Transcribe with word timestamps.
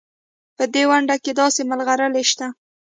په 0.57 0.63
دې 0.73 0.83
ونډه 0.89 1.15
کې 1.23 1.31
داسې 1.41 1.61
ملغلرې 1.69 2.23
شته. 2.31 2.47